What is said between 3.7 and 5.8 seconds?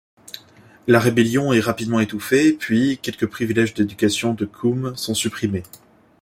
d'éducation de Kume sont supprimés.